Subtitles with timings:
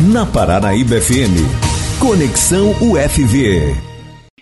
[0.00, 1.38] na Paranaíba FM.
[2.00, 3.94] Conexão UFV.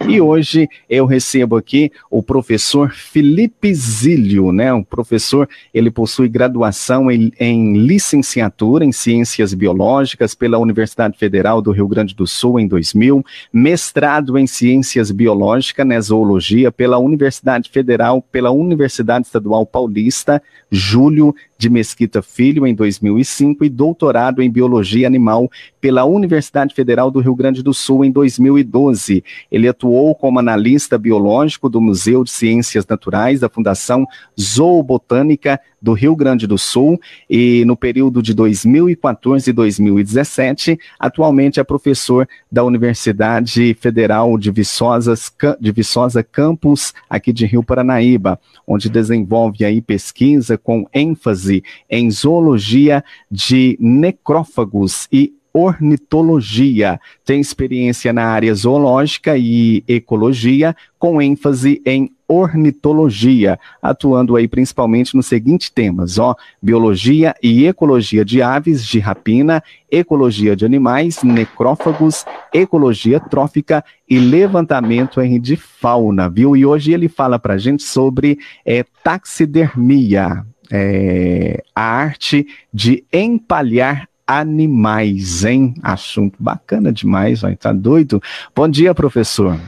[0.08, 4.72] E hoje eu recebo aqui o professor Felipe Zílio, né?
[4.72, 11.70] O professor, ele possui graduação em, em, licenciatura em Ciências Biológicas pela Universidade Federal do
[11.70, 18.20] Rio Grande do Sul em 2000, mestrado em Ciências Biológicas, né, Zoologia pela Universidade Federal,
[18.20, 25.48] pela Universidade Estadual Paulista, Júlio de Mesquita Filho, em 2005, e doutorado em Biologia Animal
[25.80, 29.22] pela Universidade Federal do Rio Grande do Sul, em 2012.
[29.50, 34.04] Ele atuou como analista biológico do Museu de Ciências Naturais da Fundação
[34.38, 41.64] Zoobotânica do Rio Grande do Sul e no período de 2014 e 2017, atualmente é
[41.64, 49.64] professor da Universidade Federal de, Viçosas, de Viçosa Campus, aqui de Rio Paranaíba, onde desenvolve
[49.64, 57.00] aí pesquisa com ênfase em zoologia de necrófagos e ornitologia.
[57.24, 65.26] Tem experiência na área zoológica e ecologia, com ênfase em ornitologia, atuando aí principalmente nos
[65.26, 73.20] seguintes temas, ó, biologia e ecologia de aves de rapina, ecologia de animais, necrófagos, ecologia
[73.20, 76.56] trófica e levantamento de fauna, viu?
[76.56, 85.44] E hoje ele fala pra gente sobre é, taxidermia, é, a arte de empalhar animais,
[85.44, 85.74] hein?
[85.82, 88.22] Assunto bacana demais, vai tá doido?
[88.54, 89.58] Bom dia, professor.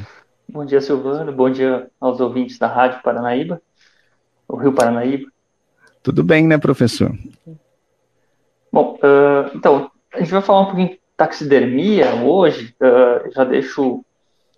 [0.54, 1.32] Bom dia, Silvano.
[1.32, 3.60] Bom dia aos ouvintes da Rádio Paranaíba,
[4.46, 5.28] o Rio Paranaíba.
[6.00, 7.12] Tudo bem, né, professor?
[8.72, 12.72] Bom, uh, então, a gente vai falar um pouquinho de taxidermia hoje.
[12.80, 14.04] Uh, já deixo,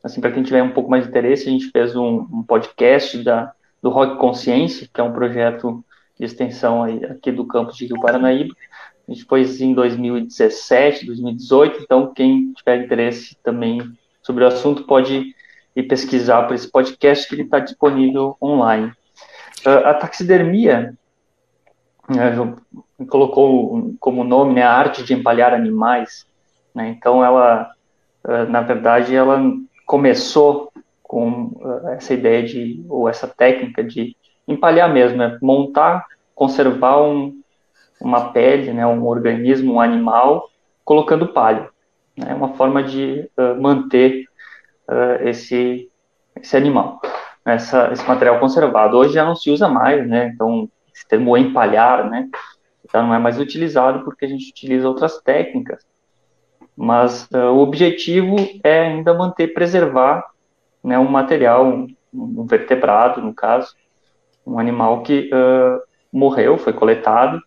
[0.05, 3.25] assim, para quem tiver um pouco mais de interesse, a gente fez um, um podcast
[3.25, 5.83] da, do Rock Consciência, que é um projeto
[6.20, 8.55] de extensão aí, aqui do campus de Rio Paranaíba.
[9.08, 13.81] A gente pôs em 2017, 2018, então quem tiver interesse também
[14.20, 15.34] sobre o assunto pode
[15.77, 18.91] ir pesquisar por esse podcast que ele está disponível online.
[19.64, 20.94] Uh, a taxidermia
[22.09, 26.26] uh, colocou como nome né, a arte de empalhar animais.
[26.75, 27.70] Né, então ela,
[28.25, 29.38] uh, na verdade, ela
[29.84, 30.72] começou
[31.03, 31.53] com
[31.97, 34.16] essa ideia de ou essa técnica de
[34.48, 36.04] empalhar mesmo, né, montar,
[36.34, 37.41] conservar um,
[38.00, 40.50] uma pele, né, um organismo, um animal,
[40.84, 41.69] colocando palha.
[42.16, 44.26] É né, uma forma de manter
[44.88, 45.91] uh, esse,
[46.41, 47.00] esse animal,
[47.44, 48.97] essa, esse material conservado.
[48.97, 52.28] Hoje já não se usa mais, né, então esse termo empalhar, né,
[52.92, 55.84] já não é mais utilizado porque a gente utiliza outras técnicas.
[56.76, 60.25] Mas uh, o objetivo é ainda manter, preservar
[60.82, 63.75] né, um material, um, um vertebrado, no caso,
[64.46, 65.28] um animal que
[66.12, 67.42] morreu, foi coletado,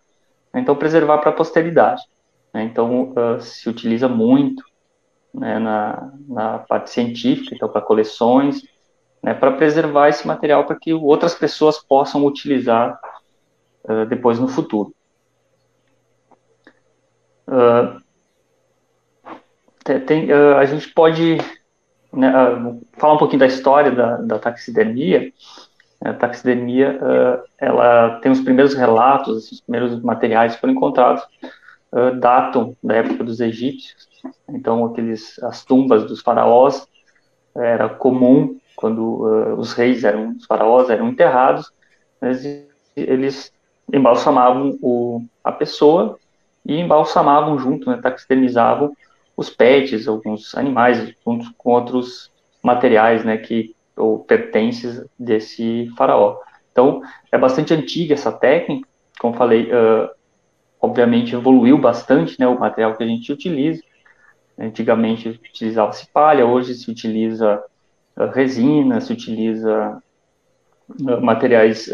[0.53, 2.01] então preservar para a posteridade.
[2.53, 2.63] Né?
[2.63, 4.63] Então uh, se utiliza muito
[5.39, 8.61] né, na, na, parte científica, então para coleções,
[9.23, 12.99] né, para preservar esse material para que outras pessoas possam utilizar
[13.85, 14.93] uh, depois no futuro.
[17.47, 17.99] Uh,
[20.05, 21.37] tem, a gente pode
[22.13, 22.31] né,
[22.93, 25.31] falar um pouquinho da história da, da taxidermia,
[26.01, 31.23] a taxidermia, uh, ela tem os primeiros relatos, os primeiros materiais que foram encontrados,
[31.91, 34.07] uh, datam da época dos egípcios.
[34.49, 36.87] Então, aqueles, as tumbas dos faraós
[37.55, 41.71] era comum quando uh, os reis eram, os faraós eram enterrados,
[42.95, 43.51] eles,
[43.91, 46.17] embalsamavam o, a pessoa
[46.65, 48.95] e embalsamavam junto, né, taxidermizavam
[49.35, 52.31] os pets, alguns animais, junto com outros
[52.63, 56.37] materiais, né, que ou pertences desse faraó.
[56.71, 57.01] Então,
[57.31, 58.87] é bastante antiga essa técnica,
[59.19, 60.09] como falei, uh,
[60.81, 63.83] obviamente evoluiu bastante né, o material que a gente utiliza.
[64.57, 67.63] Antigamente utilizava-se palha, hoje se utiliza
[68.17, 70.01] uh, resina, se utiliza
[70.89, 71.89] uh, materiais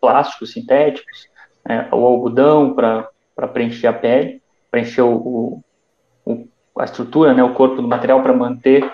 [0.00, 1.28] plásticos sintéticos,
[1.66, 3.08] né, o algodão para
[3.52, 5.62] preencher a pele, preencher o,
[6.24, 6.48] o,
[6.78, 8.90] a estrutura, né, o corpo do material para manter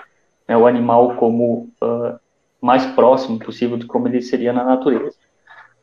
[0.47, 2.19] né, o animal como uh,
[2.61, 5.15] mais próximo possível de como ele seria na natureza.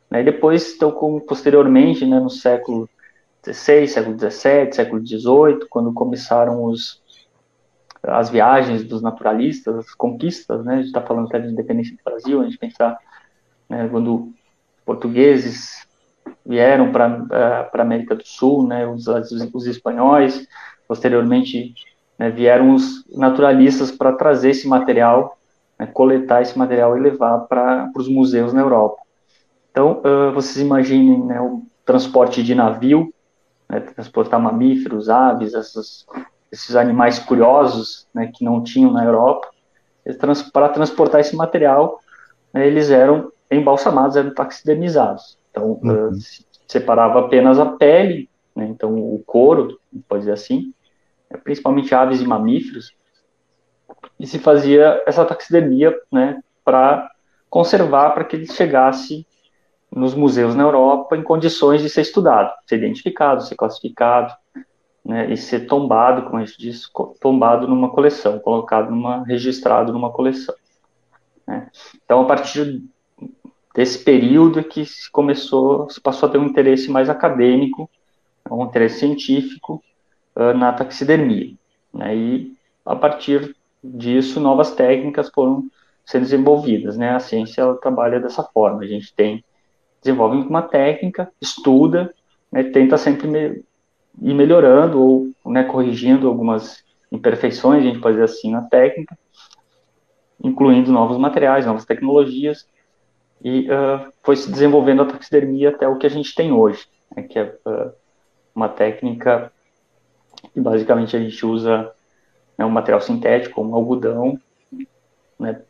[0.09, 2.89] Né, e depois, então, como posteriormente, né, no século
[3.45, 7.01] XVI, século XVII, século XVIII, quando começaram os,
[8.03, 12.03] as viagens dos naturalistas, as conquistas, né, a gente está falando até de independência do
[12.03, 12.97] Brasil, a gente pensar
[13.69, 14.31] né, quando
[14.85, 15.87] portugueses
[16.45, 20.47] vieram para uh, a América do Sul, né, os, os, os espanhóis,
[20.87, 21.73] posteriormente
[22.17, 25.37] né, vieram os naturalistas para trazer esse material
[25.81, 29.01] né, coletar esse material e levar para os museus na Europa.
[29.71, 33.11] Então, uh, vocês imaginem né, o transporte de navio,
[33.71, 36.05] né, transportar mamíferos, aves, essas,
[36.51, 39.49] esses animais curiosos, né, que não tinham na Europa,
[40.19, 42.01] trans, para transportar esse material,
[42.53, 45.37] né, eles eram embalsamados, eram taxidermizados.
[45.49, 46.09] Então, uhum.
[46.09, 50.73] uh, se separava apenas a pele, né, então o couro, pode dizer assim,
[51.29, 52.93] né, principalmente aves e mamíferos,
[54.19, 57.09] e se fazia essa taxidermia né, para
[57.49, 59.25] conservar, para que ele chegasse
[59.93, 64.33] nos museus na Europa em condições de ser estudado, ser identificado, ser classificado,
[65.03, 66.89] né, e ser tombado, como a gente diz,
[67.19, 70.55] tombado numa coleção, colocado numa, registrado numa coleção.
[71.45, 71.69] Né.
[72.05, 72.81] Então, a partir
[73.75, 77.89] desse período é que se começou, se passou a ter um interesse mais acadêmico,
[78.49, 79.83] um interesse científico
[80.35, 81.53] uh, na taxidermia.
[81.93, 85.63] Né, e, a partir disso, novas técnicas foram
[86.05, 87.11] sendo desenvolvidas, né?
[87.11, 88.81] A ciência ela trabalha dessa forma.
[88.81, 89.43] A gente tem
[90.01, 92.13] desenvolve uma técnica, estuda,
[92.51, 93.63] né, tenta sempre me,
[94.21, 99.17] ir melhorando ou né, corrigindo algumas imperfeições, a gente pode dizer assim, na técnica,
[100.43, 102.67] incluindo novos materiais, novas tecnologias,
[103.43, 107.23] e uh, foi se desenvolvendo a taxidermia até o que a gente tem hoje, né,
[107.23, 107.91] que é uh,
[108.55, 109.51] uma técnica
[110.53, 111.91] que basicamente a gente usa
[112.57, 114.39] né, um material sintético, um algodão,
[115.39, 115.61] né,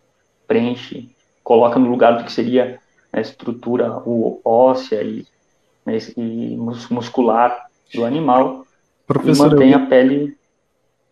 [0.48, 1.10] preenche,
[1.44, 2.80] coloca no lugar do que seria
[3.12, 4.02] a estrutura
[4.44, 5.26] óssea e,
[5.86, 6.58] né, e
[6.90, 8.66] muscular do animal
[9.06, 9.78] Professor, e mantém eu...
[9.78, 10.38] a pele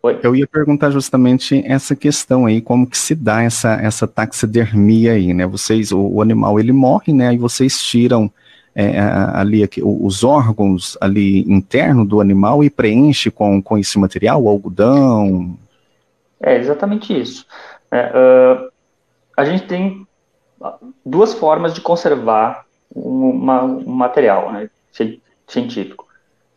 [0.02, 0.18] Oi?
[0.22, 5.34] Eu ia perguntar justamente essa questão aí, como que se dá essa, essa taxidermia aí,
[5.34, 5.46] né?
[5.46, 7.34] Vocês, o, o animal ele morre, né?
[7.34, 8.32] E vocês tiram
[8.74, 8.98] é,
[9.34, 14.48] ali aqui, os órgãos ali interno do animal e preenche com, com esse material, o
[14.48, 15.54] algodão.
[16.40, 17.44] É exatamente isso.
[17.90, 18.70] É, uh,
[19.36, 20.06] a gente tem
[21.04, 24.70] duas formas de conservar uma, um material né,
[25.46, 26.06] científico.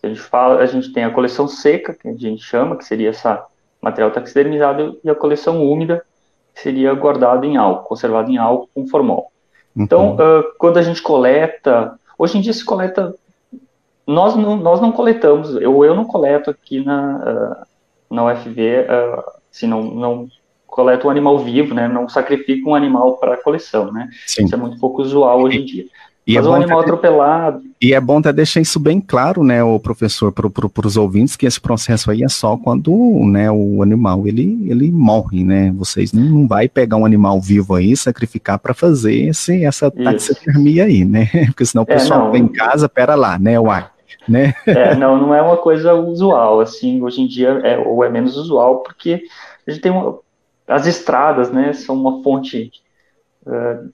[0.01, 3.09] A gente fala, a gente tem a coleção seca, que a gente chama, que seria
[3.09, 3.45] essa
[3.81, 6.05] material taxidermizado, e a coleção úmida,
[6.53, 9.31] que seria guardado em álcool, conservado em álcool com formol.
[9.75, 10.39] Então, uhum.
[10.39, 13.15] uh, quando a gente coleta, hoje em dia se coleta,
[14.05, 17.63] nós não, nós não coletamos, eu, eu não coleto aqui na,
[18.11, 20.27] uh, na UFV, uh, se não, não
[20.73, 21.87] coleta um animal vivo, né?
[21.87, 24.09] Não sacrifica um animal para coleção, né?
[24.25, 24.45] Sim.
[24.45, 25.85] Isso é muito pouco usual hoje em dia.
[26.25, 27.61] E Mas é um animal atropelado.
[27.81, 31.35] E é bom até deixar isso bem claro, né, o professor, para pro, os ouvintes,
[31.35, 32.91] que esse processo aí é só quando
[33.25, 35.73] né, o animal ele, ele morre, né?
[35.75, 40.85] Vocês não, não vai pegar um animal vivo aí, sacrificar para fazer esse, essa taxidermia
[40.85, 41.29] aí, né?
[41.47, 43.85] Porque senão o é, pessoal vem em casa, pera lá, né, uai.
[44.25, 44.53] Né?
[44.65, 48.37] É, não, não é uma coisa usual, assim, hoje em dia, é, ou é menos
[48.37, 49.23] usual, porque
[49.67, 50.17] a gente tem uma,
[50.67, 52.71] as estradas, né, são uma fonte
[53.45, 53.93] uh,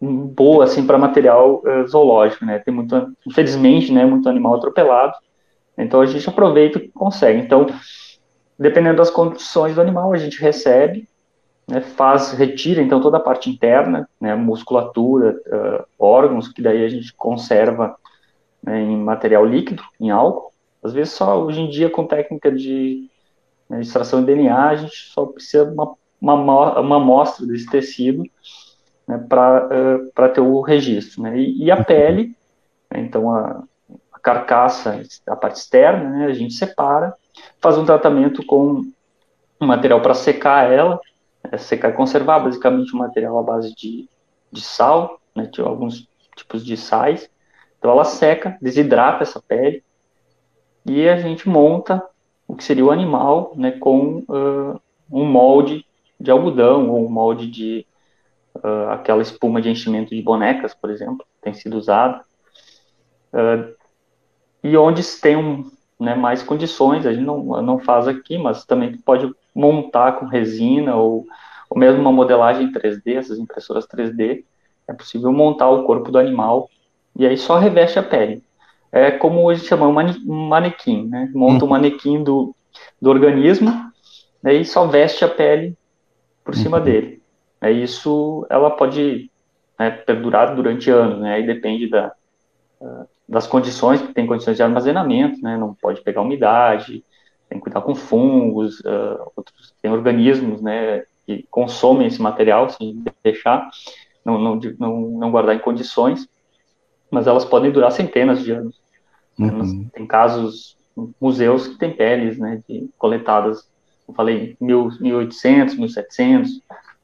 [0.00, 5.14] boa, assim, para material uh, zoológico, né, tem muito, infelizmente, né, muito animal atropelado,
[5.76, 7.66] então a gente aproveita que consegue, então,
[8.58, 11.08] dependendo das condições do animal, a gente recebe,
[11.68, 16.88] né, faz, retira, então, toda a parte interna, né, musculatura, uh, órgãos, que daí a
[16.88, 17.96] gente conserva
[18.62, 23.10] né, em material líquido, em álcool, às vezes só, hoje em dia, com técnica de
[23.68, 28.24] né, extração de DNA, a gente só precisa uma uma, uma amostra desse tecido
[29.06, 31.22] né, para uh, ter o registro.
[31.22, 31.38] Né?
[31.38, 32.36] E, e a pele,
[32.90, 33.62] né, então a,
[34.12, 37.14] a, carcaça, a parte externa, né, a gente separa,
[37.60, 38.82] faz um tratamento com
[39.60, 41.00] um material para secar ela,
[41.50, 44.08] é, secar e conservar, basicamente um material à base de,
[44.52, 47.30] de sal, né, de alguns tipos de sais.
[47.78, 49.82] Então ela seca, desidrata essa pele
[50.84, 52.02] e a gente monta
[52.46, 55.84] o que seria o animal né, com uh, um molde
[56.20, 57.86] de algodão ou um molde de
[58.56, 62.22] uh, aquela espuma de enchimento de bonecas, por exemplo, tem sido usada.
[63.32, 63.74] Uh,
[64.62, 68.64] e onde se tem um, né, mais condições, a gente não, não faz aqui, mas
[68.64, 71.26] também pode montar com resina ou,
[71.70, 74.44] ou mesmo uma modelagem 3D, essas impressoras 3D,
[74.86, 76.68] é possível montar o corpo do animal
[77.14, 78.42] e aí só reveste a pele.
[78.90, 81.30] É como hoje chama um manequim, né?
[81.34, 82.56] Monta um manequim do,
[83.02, 83.70] do organismo,
[84.42, 85.76] aí só veste a pele
[86.48, 86.84] por cima uhum.
[86.84, 87.22] dele.
[87.60, 89.30] É, isso ela pode
[89.78, 91.34] né, perdurar durante anos, né?
[91.34, 92.10] Aí depende da,
[93.28, 95.58] das condições, tem condições de armazenamento, né?
[95.58, 97.04] Não pode pegar umidade,
[97.50, 101.04] tem que cuidar com fungos, uh, outros, tem organismos, né?
[101.26, 103.68] Que consomem esse material se deixar,
[104.24, 106.26] não, não, não, não guardar em condições,
[107.10, 108.80] mas elas podem durar centenas de anos.
[109.38, 109.86] Uhum.
[109.92, 110.78] Tem casos,
[111.20, 112.62] museus que têm peles, né?
[112.66, 113.68] De, coletadas
[114.08, 116.62] eu falei, 1800, 1700,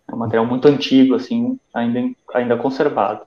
[0.09, 2.01] é um material muito antigo, assim, ainda,
[2.35, 3.27] ainda conservado.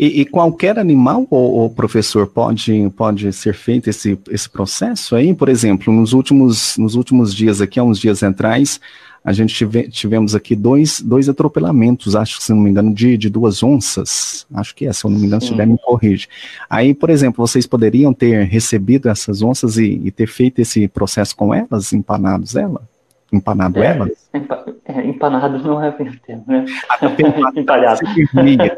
[0.00, 5.34] E, e qualquer animal, o, professor, pode, pode ser feito esse, esse processo aí?
[5.34, 8.80] Por exemplo, nos últimos, nos últimos dias aqui, há uns dias atrás,
[9.22, 13.18] a gente tive, tivemos aqui dois, dois atropelamentos, acho que, se não me engano, de,
[13.18, 14.46] de duas onças.
[14.54, 16.28] Acho que é, se eu não me engano, se tiver, me corrige.
[16.70, 21.36] Aí, por exemplo, vocês poderiam ter recebido essas onças e, e ter feito esse processo
[21.36, 22.89] com elas, empanados ela?
[23.32, 24.28] Empanado é, elas?
[24.34, 26.64] Empa, é, empanado não é o termo, né?
[26.88, 26.98] Ah,
[27.54, 28.00] Empalhado.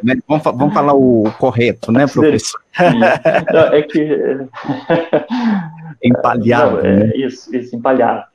[0.03, 0.17] né?
[0.29, 2.61] vamos, vamos falar o correto, né, professor?
[3.53, 4.47] Não, é que...
[6.05, 6.77] Empalhado.
[6.77, 7.17] Não, é, né?
[7.17, 8.27] Isso, isso, empalhado.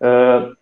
[0.00, 0.54] Uh,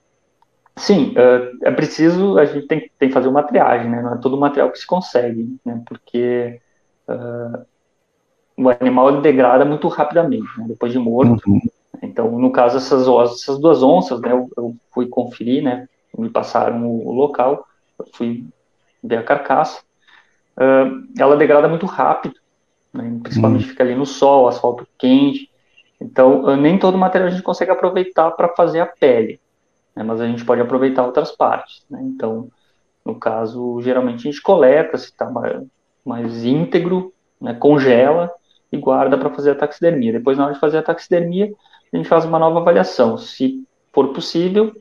[0.77, 4.03] sim, uh, é preciso, a gente tem, tem que fazer uma triagem, né?
[4.03, 5.83] Não é todo material que se consegue, né?
[5.87, 6.61] Porque
[7.09, 7.65] uh,
[8.57, 10.67] o animal degrada muito rapidamente, né?
[10.69, 11.43] Depois de morto.
[11.49, 11.61] Uhum
[12.03, 16.87] então, no caso, essas, essas duas onças, né, eu, eu, fui conferir, né, me passaram
[16.87, 17.67] o, o local,
[17.99, 18.45] eu fui
[19.03, 19.83] ver a carcaça.
[20.57, 22.35] Uh, ela degrada muito rápido,
[22.93, 23.69] né, principalmente hum.
[23.69, 25.51] fica ali no sol, asfalto quente.
[26.01, 29.41] Então, uh, nem todo material a gente consegue aproveitar para fazer a pele,
[29.97, 31.85] né, mas a gente pode aproveitar outras partes.
[31.89, 32.49] Né, então,
[33.05, 35.63] no caso, geralmente a gente coleta, se está mais,
[36.05, 38.31] mais íntegro, né, congela
[38.71, 40.13] e guarda para fazer a taxidermia.
[40.13, 41.53] Depois, na hora de fazer a taxidermia,
[41.93, 43.19] a gente faz uma nova avaliação.
[43.19, 44.73] Se for possível,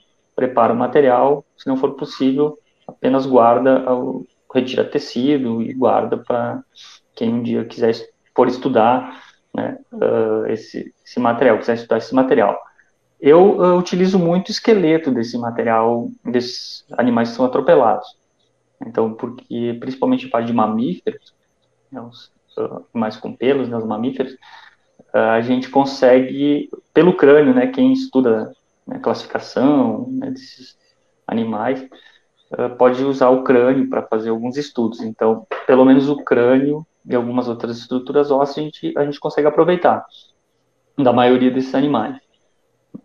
[0.41, 2.57] prepara o material, se não for possível,
[2.87, 3.85] apenas guarda,
[4.53, 6.63] retira tecido e guarda para
[7.15, 7.93] quem um dia quiser
[8.35, 9.21] for estudar
[9.53, 12.59] né, uh, esse, esse, material, quiser estudar esse material.
[13.19, 18.07] Eu uh, utilizo muito esqueleto desse material, desses animais que são atropelados.
[18.83, 21.35] Então, porque principalmente a parte de mamíferos,
[21.91, 24.35] né, os uh, animais com pelos, né, os mamíferos,
[25.13, 28.53] a gente consegue, pelo crânio, né, quem estuda
[28.91, 30.77] né, classificação né, desses
[31.25, 31.81] animais,
[32.51, 35.01] uh, pode usar o crânio para fazer alguns estudos.
[35.01, 39.47] Então, pelo menos o crânio e algumas outras estruturas ósseas a gente, a gente consegue
[39.47, 40.05] aproveitar
[40.97, 42.17] da maioria desses animais.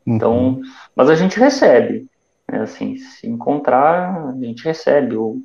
[0.05, 0.63] Então, uhum.
[0.95, 2.07] mas a gente recebe,
[2.51, 5.17] né, assim, se encontrar, a gente recebe.
[5.17, 5.41] O,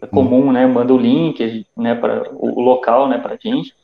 [0.00, 3.74] é comum, né, manda o link, né, para o, local, né, para a gente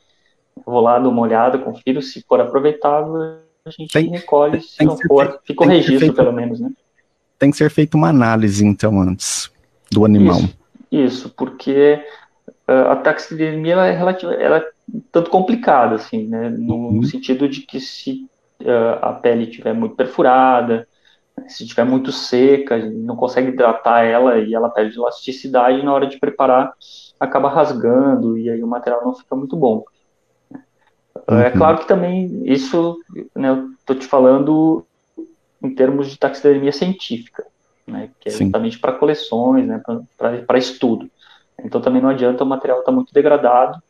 [0.65, 4.97] vou lá, dou uma olhada, confiro, se for aproveitável, a gente tem, recolhe, se não
[4.97, 6.69] for, feito, fica o registro, feito, pelo menos, né?
[7.39, 9.49] Tem que ser feita uma análise, então, antes
[9.89, 10.39] do animal.
[10.39, 10.55] Isso,
[10.91, 12.03] isso porque
[12.67, 14.69] uh, a taxidermia ela é, relativa, ela é
[15.11, 17.03] tanto complicada, assim, né, no uhum.
[17.03, 18.27] sentido de que se
[18.61, 20.85] uh, a pele estiver muito perfurada,
[21.47, 26.19] se estiver muito seca, não consegue hidratar ela e ela perde elasticidade na hora de
[26.19, 26.73] preparar,
[27.19, 29.83] acaba rasgando e aí o material não fica muito bom.
[31.15, 31.39] É uhum.
[31.39, 32.97] É claro que também isso,
[33.35, 34.85] né, eu estou te falando
[35.61, 37.45] em termos de taxidermia científica,
[37.87, 38.45] né, que é Sim.
[38.45, 39.81] justamente para coleções, né,
[40.17, 41.09] para estudo.
[41.63, 43.81] Então também não adianta o material estar tá muito degradado,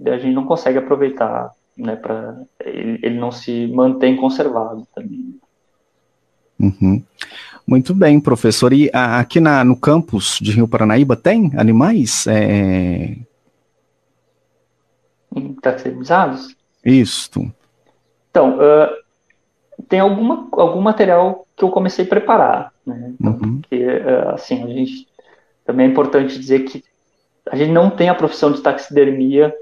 [0.00, 5.38] e a gente não consegue aproveitar, né, para ele, ele, não se mantém conservado também.
[6.58, 7.02] Uhum.
[7.66, 8.72] Muito bem, professor.
[8.72, 13.16] E a, aqui na, no campus de Rio Paranaíba tem animais é...
[15.62, 16.54] taxidemizados?
[16.84, 17.52] Isto.
[18.30, 19.04] Então, uh,
[19.88, 23.14] tem alguma, algum material que eu comecei a preparar, né?
[23.20, 23.60] Então, uhum.
[23.60, 25.08] Porque, uh, assim, a gente
[25.64, 26.84] também é importante dizer que
[27.50, 29.54] a gente não tem a profissão de taxidermia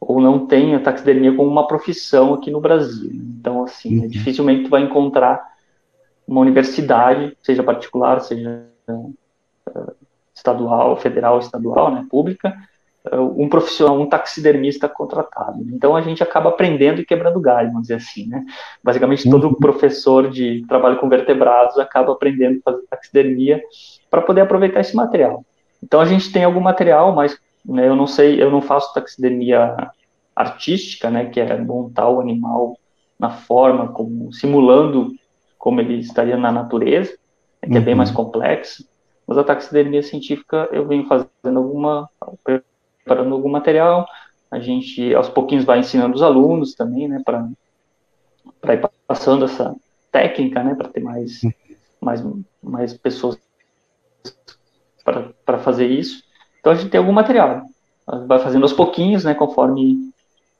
[0.00, 3.10] ou não tem a taxidermia como uma profissão aqui no Brasil.
[3.12, 4.08] Então, assim, uhum.
[4.08, 5.52] dificilmente tu vai encontrar
[6.26, 9.14] uma universidade, seja particular, seja uh,
[10.34, 12.56] estadual, federal, estadual, né, pública,
[13.10, 15.64] um profissional, um taxidermista contratado.
[15.72, 18.44] Então a gente acaba aprendendo e quebrando galho, vamos dizer assim, né?
[18.82, 19.54] Basicamente todo uhum.
[19.54, 23.62] professor de trabalho com vertebrados acaba aprendendo a fazer taxidermia
[24.08, 25.44] para poder aproveitar esse material.
[25.82, 29.90] Então a gente tem algum material, mas né, eu não sei, eu não faço taxidermia
[30.34, 32.78] artística, né, que é montar o animal
[33.18, 35.12] na forma, como simulando
[35.58, 37.16] como ele estaria na natureza,
[37.62, 37.76] que uhum.
[37.76, 38.16] é bem mais uhum.
[38.16, 38.86] complexo.
[39.26, 42.08] Mas a taxidermia científica eu venho fazendo alguma
[43.04, 44.06] preparando algum material,
[44.50, 49.74] a gente aos pouquinhos vai ensinando os alunos também, né, para ir passando essa
[50.10, 51.40] técnica, né, para ter mais,
[52.00, 52.22] mais,
[52.62, 53.38] mais pessoas
[55.44, 56.22] para fazer isso.
[56.60, 57.62] Então a gente tem algum material,
[58.26, 60.12] vai fazendo aos pouquinhos, né, conforme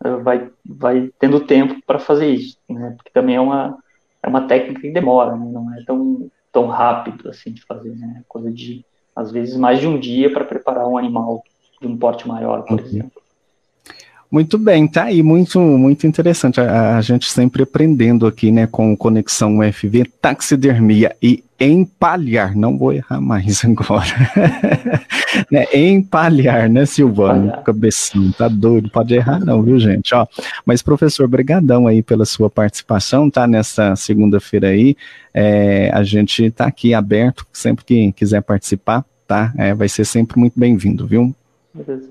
[0.05, 3.79] eh, vai, vai tendo tempo para fazer isso, né, porque também é uma,
[4.23, 8.25] é uma técnica que demora, né, não é tão, tão rápido assim de fazer, né,
[8.27, 8.85] coisa de
[9.15, 11.45] às vezes mais de um dia para preparar um animal
[11.83, 12.87] de um porte maior, por uhum.
[12.87, 13.23] exemplo.
[14.33, 16.59] Muito bem, tá aí, muito, muito interessante.
[16.59, 22.95] A, a, gente sempre aprendendo aqui, né, com Conexão UFV, taxidermia e empalhar, não vou
[22.95, 24.07] errar mais agora.
[25.51, 27.53] né, empalhar, né, Silvano?
[27.63, 30.15] Cabeção, tá doido, pode errar não, viu, gente?
[30.15, 30.27] Ó,
[30.65, 34.97] mas, professor, brigadão aí pela sua participação, tá, nessa segunda-feira aí,
[35.35, 40.41] é, a gente tá aqui aberto, sempre que quiser participar, tá, é, vai ser sempre
[40.41, 41.35] muito bem-vindo, viu?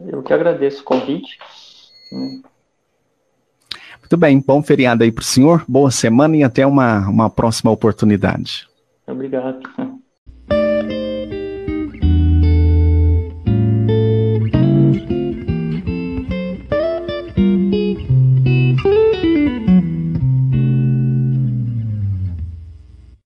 [0.08, 1.38] Eu que agradeço o convite.
[4.00, 7.72] Muito bem, bom feriado aí para o senhor, boa semana e até uma, uma próxima
[7.72, 8.68] oportunidade.
[9.08, 9.62] Obrigado.